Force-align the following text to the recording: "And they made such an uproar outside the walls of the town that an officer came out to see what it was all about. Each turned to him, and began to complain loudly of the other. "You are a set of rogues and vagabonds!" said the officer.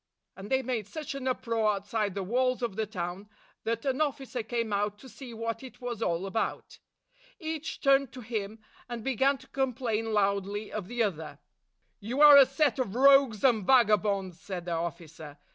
"And 0.35 0.49
they 0.49 0.63
made 0.63 0.87
such 0.87 1.13
an 1.13 1.27
uproar 1.27 1.73
outside 1.75 2.15
the 2.15 2.23
walls 2.23 2.63
of 2.63 2.75
the 2.75 2.87
town 2.87 3.29
that 3.65 3.85
an 3.85 4.01
officer 4.01 4.41
came 4.41 4.73
out 4.73 4.97
to 4.97 5.07
see 5.07 5.31
what 5.31 5.61
it 5.61 5.79
was 5.79 6.01
all 6.01 6.25
about. 6.25 6.79
Each 7.39 7.79
turned 7.79 8.11
to 8.13 8.21
him, 8.21 8.57
and 8.89 9.03
began 9.03 9.37
to 9.37 9.47
complain 9.49 10.11
loudly 10.11 10.71
of 10.71 10.87
the 10.87 11.03
other. 11.03 11.37
"You 11.99 12.19
are 12.21 12.35
a 12.37 12.47
set 12.47 12.79
of 12.79 12.95
rogues 12.95 13.43
and 13.43 13.63
vagabonds!" 13.63 14.39
said 14.41 14.65
the 14.65 14.71
officer. 14.71 15.37